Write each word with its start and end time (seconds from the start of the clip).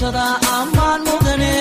is-ilashada 0.00 0.26
ammaan 0.58 1.00
mudane 1.06 1.54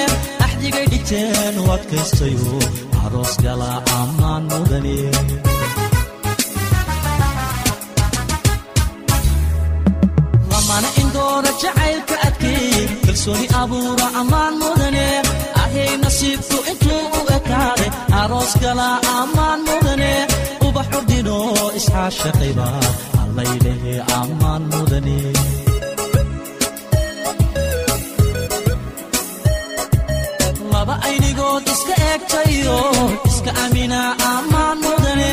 axdigay 0.46 0.86
dhigteen 0.92 1.56
u 1.62 1.64
adkaystayo 1.76 2.56
aroos 3.04 3.34
gala 3.44 3.72
ammaan 4.00 4.44
mudane 4.52 4.96
lamana 10.52 10.90
indoo 11.02 11.02
indoora 11.02 11.52
jacaylka 11.62 12.16
adkeey 12.28 12.88
kalsooni 13.06 13.48
abuura 13.62 14.08
ammaan 14.22 14.54
mudane 14.62 15.06
ahay 15.62 15.92
nasiibku 16.04 16.58
intuu 16.72 17.04
u 17.20 17.22
ekaade 17.38 17.88
aroos 18.22 18.54
gala 18.64 18.90
ammaan 19.18 19.60
mudane 19.68 20.12
ubax 20.68 20.90
ordino 21.00 21.38
isxaashaqayba 21.80 22.68
allaylehe 23.22 23.94
ammaan 24.22 24.64
mudane 24.74 25.18
iska 32.20 32.42
eegtayo 32.44 32.80
iska 33.30 33.52
amina 33.66 34.02
ammaan 34.34 34.78
mudane 34.84 35.32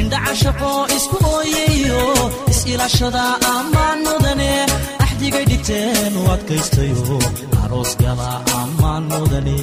indhaca 0.00 0.34
shaqo 0.42 0.72
isku 0.96 1.16
ooyayo 1.34 2.02
is-ilashada 2.52 3.24
ammaan 3.54 3.98
mudane 4.06 4.50
axdigay 5.04 5.44
dhigteen 5.50 6.12
u 6.20 6.22
adkaystayo 6.34 7.18
aroos 7.62 7.92
gala 8.02 8.30
ammaan 8.60 9.02
mudane. 9.12 9.56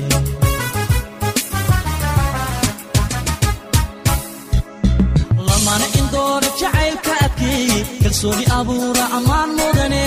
Kalsooni 8.04 8.46
abuura 8.60 9.06
ammaan 9.18 9.50
mudane 9.58 10.04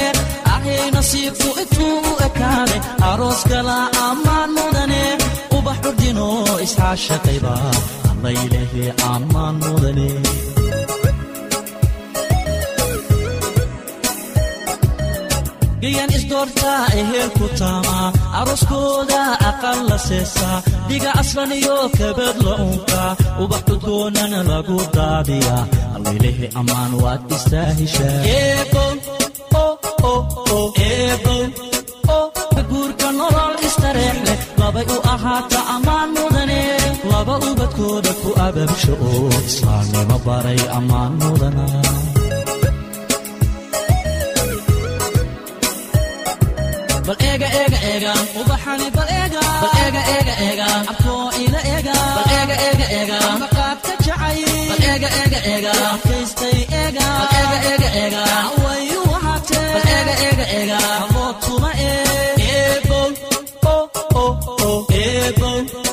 ahay 0.54 0.90
nasiibku 0.94 1.48
intuu 1.62 1.98
u 2.10 2.12
ekaade 2.26 2.76
aroos 3.10 3.40
gala 3.50 3.78
ammaan 4.08 4.50
mudane 4.56 5.02
ubax 5.66 5.78
ordino 5.90 6.26
isxaashaqayba 6.64 7.54
allaylehe 8.10 8.84
ammaan 9.14 9.54
mudane 9.64 10.08
gayan 15.82 16.10
isdoortaa 16.18 16.82
eheel 17.00 17.30
ku 17.38 17.46
taamaa 17.60 18.06
arooskooda 18.40 19.20
aqal 19.50 19.78
la 19.90 19.98
seesaa 20.08 20.58
dhiga 20.88 21.10
aslan 21.22 21.52
iyo 21.58 21.76
kabad 21.98 22.36
la 22.46 22.54
unkaa 22.68 23.10
ubax 23.42 23.62
cudgoonana 23.68 24.40
lagu 24.50 24.78
daadiyaa 24.96 25.62
allaylehe 25.96 26.46
ammaan 26.60 26.92
waad 27.02 27.22
istaahishaa 27.36 28.18
guurka 31.26 31.75
istareex 33.76 34.16
leh 34.26 34.38
labay 34.60 34.86
u 34.96 34.98
ahaata 35.14 35.58
ammaan 35.74 36.08
mudane 36.16 36.60
laba 37.12 37.34
ubadkooda 37.48 38.12
ku 38.22 38.30
ababsho 38.46 38.92
oo 39.10 39.28
islaamnimo 39.50 40.16
baray 40.26 40.60
ammaan 40.78 41.12
mudana 41.20 41.66
bal 47.06 47.16
eega 47.30 47.48
eega 47.60 47.78
eega 47.90 48.12
ubaxani 48.40 48.88
bal 48.96 49.10
eega 49.18 49.42
bal 49.62 49.74
eega 49.84 50.02
eega 50.14 50.34
eega 50.46 50.66
abkoo 50.92 51.26
ila 51.44 51.60
eega 51.74 51.94
bal 52.16 52.30
eega 52.38 52.56
eega 52.68 52.86
eega 52.98 53.18
maqaadka 53.42 53.92
jacay 54.06 54.40
bal 54.70 54.82
eega 54.92 55.10
eega 55.20 55.40
eega 55.52 55.74
kaystay 56.06 56.56
eega 56.80 57.06
bal 57.20 57.36
eega 57.42 57.58
eega 57.72 57.88
eega 58.02 58.24
wayu 58.64 59.00
wahaatee 59.12 59.64
bal 59.74 59.86
eega 59.98 60.14
eega 60.28 60.46
eega 60.58 60.78
aboo 61.04 61.30
tuma 61.46 61.70
eebow 65.26 65.85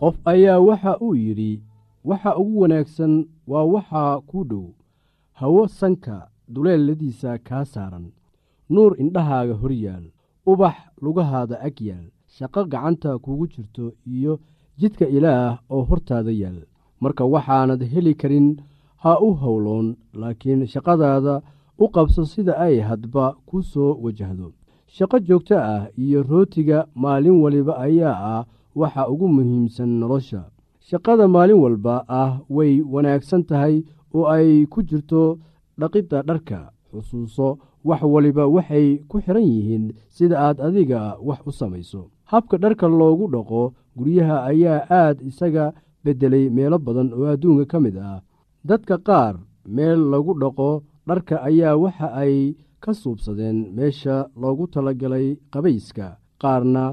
qof 0.00 0.16
ayaa 0.32 0.58
waxa 0.68 0.92
uu 1.06 1.14
yidhi 1.24 1.52
waxa 2.08 2.30
ugu 2.40 2.60
wanaagsan 2.62 3.12
waa 3.50 3.64
waxaa 3.74 4.20
kuu 4.28 4.44
dhow. 4.50 4.66
Hawo 5.38 5.62
sanka 5.68 6.16
duleeladiisa 6.52 7.30
kaa 7.48 7.64
saaran. 7.64 8.06
Nuur 8.70 8.92
indhahaaga 9.02 9.54
hor 9.60 9.72
yaal. 9.84 10.06
Ubax 10.50 10.76
lugahaada 11.04 11.56
ag 11.68 11.76
yaal 11.88 12.06
shaqo 12.38 12.64
gacanta 12.72 13.18
kugu 13.18 13.46
jirto 13.52 13.84
iyo 14.06 14.38
jidka 14.78 15.06
ilaah 15.16 15.58
oo 15.70 15.82
hortaada 15.88 16.30
yaal. 16.32 16.58
Marka 17.00 17.24
waxaanad 17.24 17.82
heli 17.92 18.14
karin 18.14 18.48
ha 19.02 19.12
u 19.26 19.34
howloon 19.42 19.96
laakiin 20.20 20.66
shaqadaada 20.72 21.34
u 21.78 21.86
qabso 21.94 22.22
sida 22.32 22.52
ay 22.66 22.76
hadba 22.88 23.24
ku 23.46 23.62
soo 23.62 23.94
wajahdo. 24.02 24.52
Shaqo 24.96 25.18
joogto 25.26 25.56
ah 25.58 25.88
iyo 26.04 26.22
rootiga 26.22 26.86
maalin 26.94 27.40
waliba 27.42 27.72
ayaa 27.86 28.16
ah 28.34 28.44
waxa 28.80 29.08
ugu 29.12 29.28
muhiimsan 29.28 29.88
nolosha. 30.00 30.42
Shaqada 30.88 31.28
maalin 31.28 31.58
walba 31.64 32.04
ah 32.08 32.30
way 32.56 32.80
wanaagsan 32.92 33.42
tahay 33.48 33.84
oo 34.14 34.26
ay 34.34 34.66
ku 34.72 34.82
jirto 34.88 35.38
dhaqidda 35.80 36.22
dharka 36.28 36.70
xusuuso 36.90 37.58
wax 37.84 38.02
waliba 38.02 38.46
waxay 38.46 38.86
ku 39.08 39.16
xidhan 39.24 39.44
yihiin 39.52 39.84
sida 40.08 40.36
aad 40.46 40.56
adiga 40.66 41.00
wax 41.28 41.40
u 41.48 41.52
samayso 41.52 42.02
habka 42.32 42.56
dharka 42.62 42.86
loogu 43.00 43.26
dhaqo 43.34 43.62
guryaha 43.98 44.36
ayaa 44.50 44.80
aad 45.00 45.16
isaga 45.30 45.64
beddelay 46.04 46.46
meelo 46.56 46.78
badan 46.86 47.08
oo 47.16 47.26
adduunka 47.32 47.64
ka 47.72 47.78
mid 47.84 47.96
ah. 48.10 48.20
Dadka 48.68 48.96
qaar 49.08 49.34
meel 49.76 50.00
lagu 50.12 50.32
dhaqo 50.42 50.70
dharka 51.08 51.36
ayaa 51.48 51.76
waxa 51.82 52.08
ay 52.22 52.34
ka 52.82 52.92
suubsadeen 53.00 53.58
meesha 53.76 54.16
loogu 54.40 54.64
talagalay 54.72 55.26
qabayska 55.52 56.06
qaarna 56.42 56.84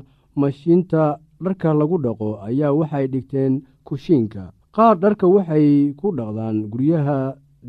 mashiinta 0.42 1.04
dharka 1.44 1.70
lagu 1.80 1.98
dhaqo 2.06 2.30
ayaa 2.48 2.74
waxay 2.80 3.06
dhigteen 3.14 3.54
kushiinka. 3.88 4.44
Qaar 4.76 4.96
dharka 5.04 5.26
waxay 5.36 5.68
ku 6.00 6.08
dhaqdaan 6.18 6.58
guryaha 6.72 7.20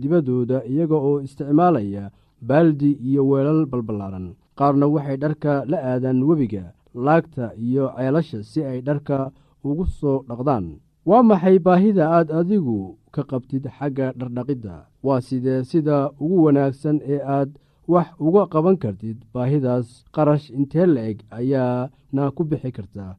dibaddooda 0.00 0.58
iyaga 0.70 0.96
oo 1.08 1.20
isticmaalaya 1.26 2.04
baaldi 2.48 2.90
iyo 3.08 3.22
weelal 3.30 3.60
balballaaran. 3.70 4.26
Qaarna 4.58 4.86
waxay 4.94 5.16
dharka 5.22 5.52
la 5.70 5.78
aadaan 5.90 6.18
webiga 6.28 6.64
laagta 6.96 7.52
iyo 7.66 7.84
ceelasha 7.96 8.42
si 8.42 8.60
ay 8.64 8.80
dharka 8.80 9.30
ugu 9.64 9.84
soo 9.86 10.24
dhaqdaan. 10.28 10.66
Waa 11.08 11.22
maxay 11.22 11.58
baahida 11.58 12.04
aad 12.16 12.28
adigu 12.38 12.98
ka 13.14 13.22
qabtid 13.30 13.64
xagga 13.78 14.12
dhardhaqidda? 14.18 14.74
Waa 15.06 15.20
sidee 15.20 15.64
sida 15.70 16.10
ugu 16.22 16.36
wanaagsan 16.44 16.98
ee 17.14 17.20
aad 17.36 17.50
wax 17.88 18.08
uga 18.18 18.42
qaban 18.52 18.76
kartid. 18.82 19.18
Baahidaas 19.34 19.86
qarash 20.14 20.50
intee 20.50 20.86
la-eg 20.86 21.18
ayaana 21.38 22.24
ku 22.36 22.42
bixi 22.44 22.70
kartaa 22.76 23.12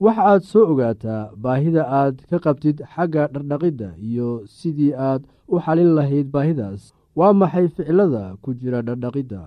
wax 0.00 0.16
aad 0.18 0.42
soo 0.50 0.64
ogaataa 0.72 1.30
baahida 1.42 1.82
aad 2.00 2.16
ka 2.30 2.38
qabtid 2.44 2.76
xagga 2.94 3.28
dhardhaqidda 3.34 3.88
iyo 4.08 4.28
sidii 4.56 4.92
aad 5.08 5.22
u 5.48 5.60
xalin 5.64 5.92
lahayd 5.96 6.26
baahidaas. 6.34 6.82
Waa 7.18 7.32
maxay 7.40 7.68
ficilada 7.68 8.24
ku 8.42 8.54
jira 8.60 8.80
dhardhaqidda 8.82 9.40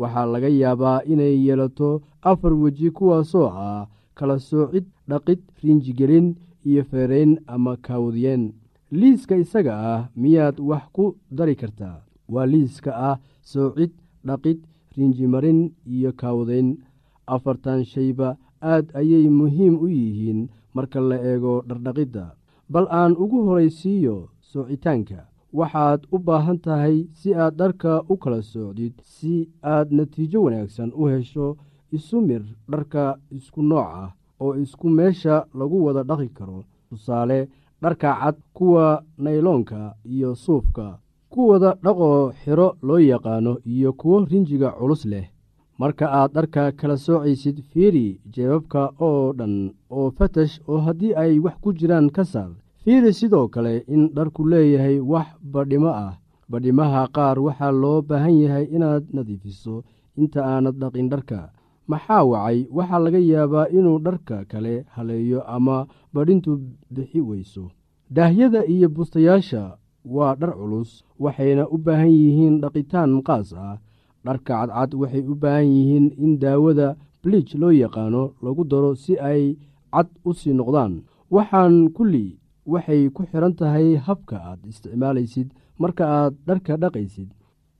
waxaa 0.00 0.26
laga 0.32 0.48
yaabaa 0.60 0.98
inay 1.12 1.34
yeelato 1.46 1.90
afar 2.30 2.52
weji 2.62 2.88
kuwaasoo 2.96 3.48
ah 3.68 3.86
kala 4.18 4.36
soocid 4.48 4.84
dhaqid 5.10 5.40
riinjigelin 5.62 6.26
iyo 6.68 6.82
feerayn 6.90 7.32
ama 7.54 7.72
kaawdiyeen 7.86 8.42
liiska 8.98 9.34
isaga 9.42 9.74
ah 9.92 10.00
miyaad 10.20 10.56
wax 10.68 10.84
ku 10.94 11.04
dari 11.36 11.54
kartaa? 11.60 11.96
Waa 12.32 12.46
liiska 12.52 12.90
ah 13.08 13.16
soocid 13.52 13.90
dhaqid 14.26 14.58
riinjimarin 14.96 15.60
iyo 15.94 16.10
kaawdayn 16.20 16.68
afartan 17.34 17.80
shayba 17.92 18.28
aad 18.72 18.86
ayay 19.00 19.26
muhiim 19.38 19.74
u 19.84 19.86
yihiin 19.98 20.40
marka 20.74 21.00
la 21.00 21.16
eego 21.30 21.54
dhardhaqidda. 21.68 22.24
Bal 22.72 22.86
aan 23.00 23.12
ugu 23.22 23.38
horaysiiyo 23.46 24.16
soocitaanka 24.50 25.20
waxaad 25.58 26.00
u 26.14 26.18
baahan 26.26 26.58
tahay 26.64 26.96
si 27.18 27.30
aad 27.34 27.54
dharka 27.60 27.92
u 28.12 28.14
kala 28.22 28.40
socdid 28.42 28.94
si 29.14 29.34
aad 29.74 29.88
natiijo 29.96 30.38
wanaagsan 30.44 30.90
u 31.00 31.02
hesho 31.12 31.46
isu 31.96 32.18
mir 32.28 32.42
dharka 32.70 33.04
isku 33.36 33.60
nooc 33.70 33.86
ah 34.02 34.10
oo 34.42 34.52
isku 34.64 34.86
meesha 34.96 35.36
lagu 35.58 35.78
wada 35.86 36.02
dhaqi 36.10 36.28
karo. 36.38 36.58
Tusaale 36.88 37.38
dharka 37.82 38.10
cad 38.20 38.36
kuwa 38.56 38.86
nayloonka 39.22 39.80
iyo 40.14 40.30
suufka 40.34 40.86
kuwada 41.32 41.70
dhaqoo 41.84 42.32
xiro 42.40 42.68
loo 42.86 42.98
yaqaano 43.10 43.52
iyo 43.72 43.90
kuwo 44.00 44.16
rinjiga 44.30 44.70
culus 44.78 45.04
leh. 45.12 45.26
Marka 45.78 46.06
aad 46.18 46.30
dharka 46.36 46.62
kala 46.78 46.96
soocaysid 47.04 47.58
fiiri 47.70 48.20
jeebabka 48.32 48.82
oo 49.06 49.32
dhan 49.38 49.54
oo 49.96 50.10
fatash 50.16 50.54
oo 50.70 50.78
haddii 50.86 51.14
ay 51.22 51.32
wax 51.44 51.56
ku 51.62 51.68
jiraan 51.78 52.08
ka 52.16 52.24
saar 52.32 52.50
fiiri 52.84 53.12
sidoo 53.14 53.48
kale 53.48 53.84
in 53.94 54.08
dharku 54.14 54.44
leeyahay 54.48 54.98
wax 55.00 55.26
badhimo 55.52 55.88
ah. 55.88 56.16
Badhimaha 56.50 57.06
qaar 57.14 57.38
waxaa 57.38 57.70
loo 57.82 58.02
baahan 58.02 58.34
yahay 58.42 58.64
inaad 58.76 59.04
nadiifiso 59.14 59.84
inta 60.18 60.40
aanad 60.44 60.74
dhaqin 60.82 61.08
dharka. 61.12 61.40
Maxaa 61.90 62.24
wacay? 62.30 62.66
Waxaa 62.76 62.98
laga 63.04 63.18
yaabaa 63.18 63.68
inuu 63.70 63.98
dharka 64.06 64.44
kale 64.50 64.74
haleeyo 64.94 65.40
ama 65.46 65.86
badhintu 66.14 66.58
bixi 66.90 67.20
weyso. 67.20 67.70
Daahyada 68.10 68.66
iyo 68.66 68.88
bustayaasha 68.88 69.76
waa 70.04 70.34
dhar 70.34 70.52
culus 70.58 71.04
waxayna 71.22 71.68
u 71.74 71.78
baahan 71.78 72.10
yihiin 72.10 72.60
dhaqitaan 72.62 73.22
qaas 73.22 73.52
ah. 73.54 73.78
Dharka 74.24 74.66
cadcad 74.66 74.90
waxay 75.00 75.22
u 75.32 75.34
baahan 75.42 75.66
yihiin 75.70 76.06
in 76.24 76.38
daawada 76.42 76.96
bliij 77.22 77.54
loo 77.54 77.70
yaqaano 77.70 78.22
lagu 78.42 78.64
daro 78.66 78.94
si 78.98 79.14
ay 79.30 79.54
cad 79.94 80.08
u 80.26 80.34
sii 80.34 80.52
noqdaan. 80.58 80.92
Waxaan 81.30 81.94
kulli 81.94 82.39
waxay 82.66 83.08
ku 83.14 83.22
xidhan 83.30 83.54
tahay 83.58 83.96
habka 84.06 84.36
aad 84.50 84.60
isticmaalaysid 84.70 85.48
marka 85.82 86.04
aad 86.18 86.34
dharka 86.46 86.76
dhaqaysid. 86.82 87.28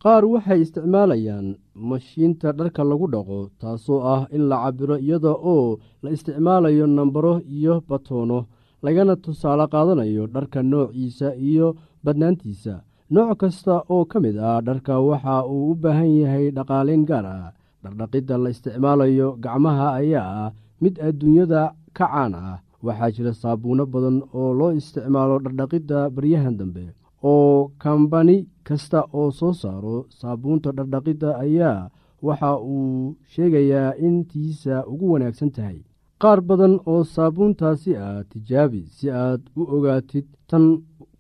Qaar 0.02 0.24
waxay 0.24 0.60
isticmaalayaan 0.64 1.46
mashiinta 1.74 2.52
dharka 2.58 2.82
lagu 2.90 3.06
dhaqo 3.14 3.38
taasoo 3.60 4.00
ah 4.14 4.22
in 4.36 4.48
la 4.50 4.56
cabiro 4.64 4.96
iyada 4.96 5.32
oo 5.52 5.78
la 6.02 6.08
isticmaalayo 6.16 6.86
nambaro 6.86 7.34
iyo 7.56 7.74
batoono 7.88 8.38
lagana 8.84 9.14
tusaale 9.24 9.66
qaadanayo 9.72 10.24
dharka 10.34 10.62
noociisa 10.62 11.28
iyo 11.36 11.76
badnaantiisa. 12.04 12.74
Nooc 13.12 13.38
kasta 13.40 13.74
oo 13.92 14.04
ka 14.10 14.18
mid 14.24 14.36
ah 14.38 14.60
dharka 14.66 14.94
waxa 15.08 15.44
uu 15.52 15.70
u 15.72 15.74
baahan 15.82 16.10
yahay 16.22 16.46
dhaqaaleyn 16.56 17.04
gaar 17.10 17.26
ah. 17.26 17.52
Dhardhaqidda 17.82 18.34
la 18.44 18.48
isticmaalayo 18.54 19.28
gacmaha 19.44 19.86
ayaa 20.00 20.30
ah 20.44 20.50
mid 20.82 20.94
adduunyada 21.08 21.62
ka 21.96 22.06
caan 22.08 22.32
ah 22.34 22.56
waxaa 22.86 23.10
jira 23.14 23.32
saabuuno 23.42 23.84
badan 23.94 24.16
oo 24.38 24.50
loo 24.58 24.72
isticmaalo 24.78 25.36
dhardhaqidda 25.44 25.98
baryahan 26.14 26.56
dambe. 26.60 26.84
Oo 27.30 27.70
kambani 27.82 28.36
kasta 28.66 29.00
oo 29.18 29.30
soo 29.38 29.52
saaro 29.62 29.96
saabuunta 30.18 30.68
dhardhaqidda 30.76 31.28
ayaa 31.44 31.90
waxa 32.26 32.50
uu 32.74 33.16
sheegayaa 33.32 33.90
in 34.06 34.16
tiisa 34.30 34.74
ugu 34.92 35.06
wanaagsan 35.12 35.50
tahay. 35.56 35.78
Qaar 36.22 36.40
badan 36.48 36.74
oo 36.92 37.02
saabuuntaasi 37.14 37.90
ah 38.06 38.20
tijaabi 38.30 38.82
si 38.96 39.06
aad 39.22 39.40
u 39.60 39.62
ogaatid 39.76 40.26
tan 40.50 40.64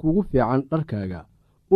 kugu 0.00 0.22
fiican 0.30 0.62
dharkaaga 0.70 1.20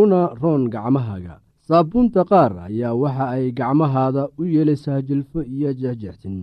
una 0.01 0.21
roon 0.41 0.63
gacmahaaga. 0.75 1.35
Saabuunta 1.69 2.21
qaar 2.31 2.53
ayaa 2.69 2.95
waxa 3.03 3.25
ay 3.37 3.45
gacmahaada 3.59 4.23
u 4.41 4.43
yeelaysaa 4.55 5.01
jilfo 5.09 5.39
iyo 5.55 5.71
jexjextin 5.81 6.37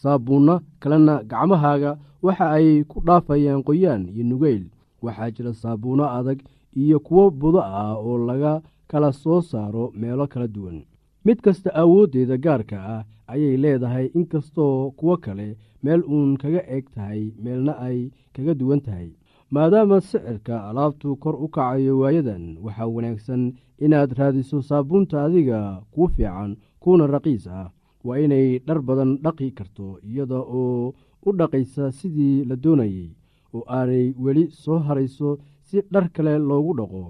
saabuunno 0.00 0.54
kalena 0.82 1.14
gacmahaaga 1.30 1.90
waxa 2.22 2.46
ay 2.56 2.84
ku 2.90 3.00
dhaafayaan 3.06 3.62
qoyaan 3.66 4.02
iyo 4.14 4.24
nugeyl. 4.24 4.64
Waxaa 5.04 5.30
jira 5.34 5.52
saabuunno 5.62 6.04
adag 6.18 6.38
iyo 6.76 6.98
kuwo 7.06 7.30
budo 7.30 7.60
ah 7.62 7.94
oo 7.96 8.18
laga 8.28 8.52
kala 8.90 9.12
soo 9.12 9.40
saaro 9.50 9.84
meelo 10.00 10.26
kala 10.32 10.46
duwan. 10.54 10.78
Mid 11.24 11.38
kasta 11.44 11.70
awooddeeda 11.80 12.36
gaarka 12.44 12.78
ah 12.94 13.04
ayay 13.32 13.56
leedahay 13.56 14.06
inkastoo 14.18 14.90
kuwo 14.98 15.16
kale 15.24 15.56
meel 15.82 16.02
uun 16.12 16.36
kaga 16.36 16.62
eg 16.76 16.84
tahay 16.94 17.32
meelna 17.42 17.72
ay 17.86 18.10
kaga 18.34 18.54
duwan 18.54 18.80
tahay. 18.80 19.10
Maadaama 19.50 20.00
sicirka 20.00 20.68
alaabtu 20.68 21.16
kor 21.22 21.34
u 21.44 21.48
kacayo 21.48 21.98
waayadan 21.98 22.44
waxaa 22.64 22.86
wanaagsan 22.86 23.42
inaad 23.84 24.10
raadiso 24.18 24.62
saabuunta 24.62 25.24
adiga 25.24 25.82
kuu 25.92 26.08
fiican 26.14 26.56
kuuna 26.82 27.06
raqiis 27.06 27.46
ah. 27.46 27.70
Waa 28.04 28.18
inay 28.24 28.58
dhar 28.66 28.80
badan 28.88 29.18
dhaqi 29.24 29.50
karto 29.58 29.98
iyada 30.08 30.38
oo 30.40 30.94
u 31.26 31.30
dhaqaysa 31.38 31.84
sidii 31.98 32.44
la 32.48 32.56
doonayey 32.64 33.08
oo 33.54 33.64
aanay 33.78 34.06
weli 34.24 34.44
soo 34.62 34.78
harayso 34.86 35.30
si 35.68 35.78
dhar 35.92 36.06
kale 36.14 36.34
loogu 36.48 36.72
dhaqo. 36.78 37.02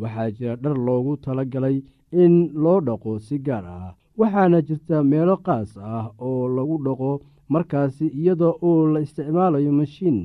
Waxaa 0.00 0.30
jira 0.36 0.54
dhar 0.62 0.76
loogu 0.86 1.12
tala 1.24 1.44
galay 1.52 1.76
in 2.22 2.34
loo 2.62 2.80
dhaqo 2.86 3.10
si 3.26 3.36
gaar 3.46 3.64
ah 3.76 3.94
waxaana 4.18 4.58
jirta 4.66 4.96
meelo 5.10 5.36
qaas 5.46 5.70
ah 5.94 6.06
oo 6.26 6.42
lagu 6.56 6.76
dhaqo 6.86 7.10
markaasi 7.52 8.06
iyada 8.20 8.48
oo 8.68 8.86
la 8.92 9.00
isticmaalayo 9.06 9.72
mashiin. 9.78 10.18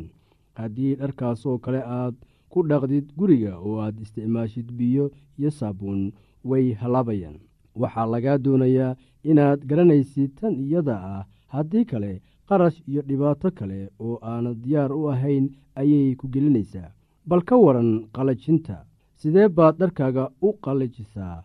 Haddii 0.57 0.95
dharkaasoo 0.99 1.57
kale 1.63 1.81
aad 1.99 2.15
ku 2.51 2.59
dhaqdid 2.69 3.05
guriga 3.17 3.53
oo 3.65 3.75
aad 3.83 3.95
isticmaashid 4.03 4.67
biyo 4.77 5.05
iyo 5.39 5.49
saabuun 5.59 6.01
way 6.49 6.65
hallaabayaan 6.81 7.37
waxaa 7.81 8.05
lagaa 8.13 8.37
doonayaa 8.45 8.95
inaad 9.29 9.59
garanaysid 9.69 10.31
tan 10.39 10.53
iyada 10.65 10.95
ah. 11.13 11.23
Haddii 11.53 11.85
kale 11.91 12.11
qarash 12.51 12.77
iyo 12.89 13.01
dhibaato 13.09 13.49
kale 13.57 13.79
oo 14.05 14.15
aanad 14.31 14.57
diyaar 14.63 14.91
u 14.99 15.03
ahayn 15.13 15.45
ayay 15.81 16.15
ku 16.19 16.25
gelinaysaa. 16.33 16.89
Bal 17.29 17.41
ka 17.47 17.55
waran 17.65 17.89
qalajinta 18.15 18.77
sidee 19.19 19.47
baad 19.57 19.75
dharkaaga 19.81 20.23
u 20.47 20.49
qallajisaa 20.63 21.37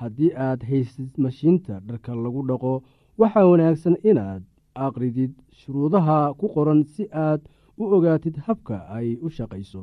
haddii 0.00 0.32
aad 0.46 0.60
haysid 0.70 1.10
mashiinta 1.24 1.74
dharka 1.88 2.12
lagu 2.24 2.40
dhaqo 2.48 2.72
waxaa 3.20 3.46
wanaagsan 3.50 3.96
inaad 4.10 4.42
aqridid 4.86 5.32
shuruudaha 5.60 6.18
ku 6.38 6.46
qoran 6.54 6.80
si 6.92 7.04
aad 7.26 7.40
u 7.82 7.84
ogaatid 7.96 8.36
habka 8.46 8.76
ay 8.96 9.08
u 9.26 9.28
shaqayso 9.36 9.82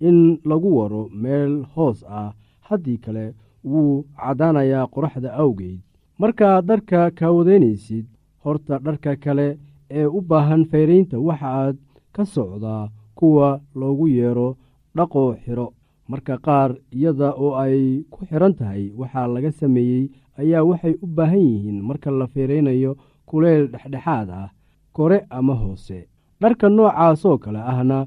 in 0.00 0.38
lagu 0.44 0.70
waro 0.78 1.08
meel 1.12 1.64
hoos 1.74 2.04
ah. 2.08 2.32
Haddii 2.68 2.98
kale 3.04 3.34
wuu 3.64 4.04
caddaanayaa 4.16 4.86
qoraxda 4.86 5.30
awgeed. 5.42 5.80
Markaad 6.18 6.64
dharka 6.66 7.10
kaawadaynaysid 7.10 8.06
horta 8.44 8.78
dharka 8.78 9.16
kale 9.16 9.58
ee 9.90 10.06
u 10.06 10.20
baahan 10.20 10.64
fayraynta 10.70 11.18
waxaaad 11.18 11.76
ka 12.12 12.24
socdaa 12.24 12.88
kuwa 13.14 13.60
loogu 13.74 14.08
yeero 14.08 14.56
dhaqo 14.96 15.34
xiro. 15.44 15.72
Marka 16.08 16.38
qaar 16.46 16.70
iyada 16.92 17.28
oo 17.44 17.54
ay 17.56 18.02
ku 18.10 18.24
xidhan 18.26 18.54
tahay 18.54 18.92
waxaa 19.00 19.26
laga 19.26 19.50
sameeyey 19.52 20.08
ayaa 20.40 20.64
waxay 20.64 20.94
u 21.04 21.06
baahan 21.06 21.38
yihiin 21.48 21.78
marka 21.88 22.10
la 22.10 22.26
feeraynayo 22.26 22.96
kuleyl 23.28 23.64
dhexdhexaad 23.72 24.30
ah 24.30 24.48
kore 24.92 25.18
ama 25.30 25.54
hoose. 25.54 26.08
Dharka 26.40 26.68
noocaasoo 26.68 27.38
kale 27.38 27.58
ahna 27.72 28.06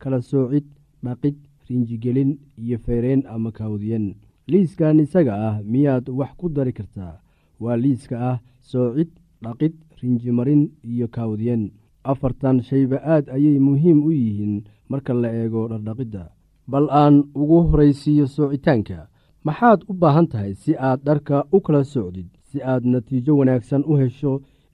kala 0.00 0.18
soocid 0.30 0.64
dhaqid 1.04 1.36
rinjigelin 1.68 2.30
iyo 2.62 2.76
feyreen 2.84 3.22
ama 3.34 3.50
kaawdiyen 3.58 4.06
liiskan 4.50 5.00
isaga 5.04 5.34
ah 5.48 5.56
miyaad 5.72 6.06
wax 6.18 6.32
ku 6.40 6.46
dari 6.48 6.72
kartaa? 6.78 7.14
Waa 7.62 7.76
liiska 7.82 8.16
ah 8.30 8.38
soocid 8.70 9.10
dhaqid 9.44 9.74
rinjimarin 10.02 10.62
iyo 10.92 11.06
kaawdiyen 11.14 11.62
afartan 12.10 12.58
shayba 12.68 12.98
aad 13.14 13.24
ayay 13.36 13.58
muhiim 13.66 13.98
u 14.08 14.10
yihiin 14.12 14.54
marka 14.90 15.12
la 15.22 15.28
eego 15.40 15.62
dhardhaqidda 15.70 16.24
bal 16.70 16.86
aan 17.02 17.16
ugu 17.40 17.58
horaysiiyo 17.68 18.26
soocitaanka 18.26 18.98
maxaad 19.46 19.80
u 19.90 19.92
baahan 20.00 20.26
tahay 20.32 20.52
si 20.62 20.72
aad 20.88 21.00
dharka 21.06 21.36
u 21.56 21.58
kala 21.64 21.82
socdid 21.92 22.26
si 22.48 22.58
aad 22.72 22.82
natiijo 22.92 23.32
wanaagsan 23.38 23.82
u 23.90 23.92
hesho 24.00 24.32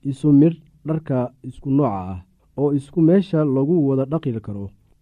isu 0.09 0.29
midh 0.41 0.57
dharka 0.87 1.19
isku 1.49 1.69
nooca 1.77 1.99
ah 2.11 2.19
oo 2.61 2.69
isku 2.77 2.99
meesha 3.07 3.39
lagu 3.55 3.75
wada 3.87 4.05
dhaqi 4.11 4.31
karo 4.47 4.65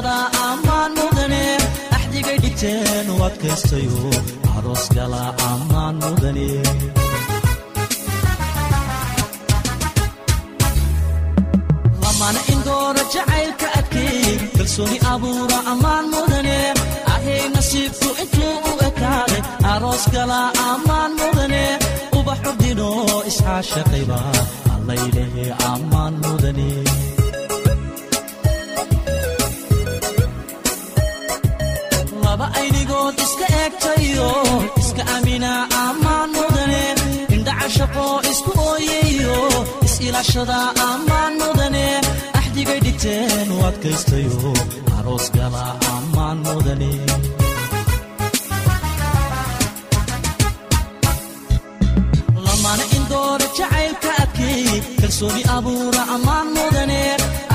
is-ilaashada 0.00 0.16
ammaan 0.50 0.92
mudane 0.98 1.44
axdigay 1.96 2.38
dhigteen 2.42 3.06
u 3.12 3.16
adkaystayo 3.28 4.10
aroos 4.56 4.84
gala 4.96 5.24
ammaan 5.50 5.94
mudane 6.02 6.48
lamana 12.02 12.40
indoora 12.52 13.02
jacaylka 13.14 13.66
adkeey 13.78 14.36
kalsooni 14.56 14.98
abuura 15.12 15.58
ammaan 15.72 16.04
mudane 16.14 16.58
ahay 17.14 17.42
nasiibku 17.54 18.08
intuu 18.22 18.54
u 18.70 18.72
ekaaday 18.88 19.42
aroos 19.72 20.04
gala 20.14 20.40
ammaan 20.70 21.12
mudane 21.20 21.64
ubax 22.18 22.38
xurdino 22.44 22.88
isxaashaqayba 23.30 24.20
allaylehe 24.74 25.46
ammaan 25.72 26.14
mudane 26.24 26.68
eegtayo 34.20 34.70
iska 34.80 35.02
amina 35.16 35.52
ammaan 35.84 36.28
mudane 36.36 36.84
indhaca 37.34 37.68
shaqo 37.76 38.06
isku 38.30 38.50
ooyayo 38.68 39.38
is-ilaashada 39.86 40.58
ammaan 40.88 41.32
mudane 41.40 41.86
axdigay 42.38 42.80
dhigteen 42.84 43.48
u 43.54 43.58
adkaystayo 43.68 44.52
aroos 44.98 45.26
gala 45.36 45.64
ammaan 45.94 46.38
mudane. 46.46 46.92
Kalsooni 55.00 55.42
abuura 55.56 56.02
ammaan 56.14 56.46
mudane 56.54 57.02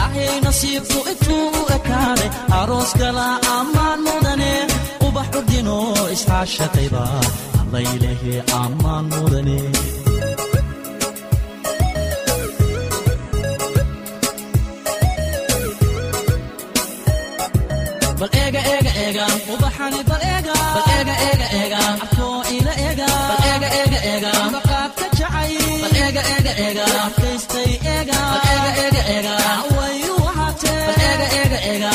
ahay 0.03 0.39
nasiibku 0.45 0.99
intuu 1.11 1.47
u 1.59 1.61
ekaaday 1.75 2.29
aroos 2.59 2.91
gala 2.99 3.27
ammaan 3.57 3.99
mudane 4.05 4.24
xurdino 5.35 5.77
isxaashaqayba 6.15 7.03
allaylehe 7.61 8.35
ammaan 8.61 9.05
mudane 9.13 9.59
bal 18.19 18.29
eega 18.41 18.61
eega 18.73 18.91
eega 19.05 19.25
ubaxani 19.53 20.01
bal 20.09 20.21
eega 20.33 20.53
bal 20.75 20.85
eega 20.97 21.15
eega 21.29 21.47
eega 21.61 21.79
afkoo 22.05 22.37
ila 22.57 22.73
eega 22.87 23.07
bal 23.29 23.43
eega 23.51 23.69
eega 23.79 23.99
eega 24.11 24.31
maqaadka 24.55 25.05
jacay 25.19 25.53
bal 25.83 25.95
eega 26.05 26.23
eega 26.35 26.53
eega 26.67 26.85
afkaystay 27.07 27.71
eega 27.95 28.19
bal 28.31 28.45
eega 28.53 28.71
eega 28.85 29.01
eega 29.15 29.35
wayu 29.79 30.13
wahaatee 30.27 30.79
bal 30.87 31.03
eega 31.09 31.27
eega 31.41 31.59
eega 31.73 31.91